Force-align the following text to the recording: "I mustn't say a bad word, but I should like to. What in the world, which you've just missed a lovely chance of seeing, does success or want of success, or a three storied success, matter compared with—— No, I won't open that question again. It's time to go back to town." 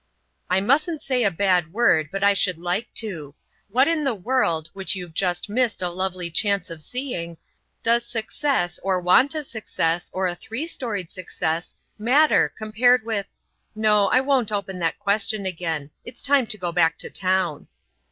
"I 0.49 0.61
mustn't 0.61 1.03
say 1.03 1.23
a 1.23 1.29
bad 1.29 1.71
word, 1.73 2.09
but 2.11 2.23
I 2.23 2.33
should 2.33 2.57
like 2.57 2.91
to. 2.95 3.35
What 3.69 3.87
in 3.87 4.03
the 4.03 4.15
world, 4.15 4.71
which 4.73 4.95
you've 4.95 5.13
just 5.13 5.47
missed 5.47 5.79
a 5.83 5.89
lovely 5.89 6.31
chance 6.31 6.71
of 6.71 6.81
seeing, 6.81 7.37
does 7.83 8.03
success 8.03 8.79
or 8.81 8.99
want 8.99 9.35
of 9.35 9.45
success, 9.45 10.09
or 10.11 10.25
a 10.27 10.33
three 10.33 10.65
storied 10.65 11.11
success, 11.11 11.75
matter 11.99 12.49
compared 12.57 13.05
with—— 13.05 13.35
No, 13.75 14.07
I 14.07 14.21
won't 14.21 14.51
open 14.51 14.79
that 14.79 14.97
question 14.97 15.45
again. 15.45 15.91
It's 16.03 16.23
time 16.23 16.47
to 16.47 16.57
go 16.57 16.71
back 16.71 16.97
to 16.97 17.11
town." 17.11 17.67